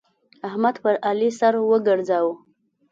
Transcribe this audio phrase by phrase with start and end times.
[0.47, 2.33] احمد پر علي سر وګرځاوو.